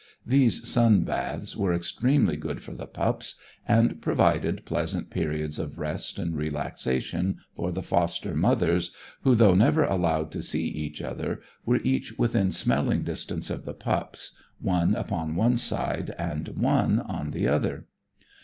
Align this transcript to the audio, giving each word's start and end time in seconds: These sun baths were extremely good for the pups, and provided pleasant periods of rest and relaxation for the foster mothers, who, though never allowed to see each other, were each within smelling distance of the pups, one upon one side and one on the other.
These 0.25 0.67
sun 0.67 1.03
baths 1.03 1.55
were 1.55 1.71
extremely 1.75 2.35
good 2.35 2.63
for 2.63 2.73
the 2.73 2.87
pups, 2.87 3.35
and 3.67 4.01
provided 4.01 4.65
pleasant 4.65 5.11
periods 5.11 5.59
of 5.59 5.77
rest 5.77 6.17
and 6.17 6.35
relaxation 6.35 7.37
for 7.55 7.71
the 7.71 7.83
foster 7.83 8.33
mothers, 8.35 8.91
who, 9.21 9.35
though 9.35 9.53
never 9.53 9.83
allowed 9.83 10.31
to 10.31 10.41
see 10.41 10.65
each 10.65 11.03
other, 11.03 11.39
were 11.67 11.81
each 11.83 12.17
within 12.17 12.51
smelling 12.51 13.03
distance 13.03 13.51
of 13.51 13.63
the 13.63 13.75
pups, 13.75 14.33
one 14.59 14.95
upon 14.95 15.35
one 15.35 15.55
side 15.57 16.15
and 16.17 16.47
one 16.47 16.99
on 17.01 17.29
the 17.29 17.47
other. 17.47 17.85